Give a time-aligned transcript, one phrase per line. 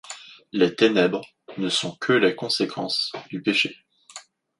[0.51, 1.21] Les ténèbres
[1.59, 3.77] ne sont que les conséquences du péché.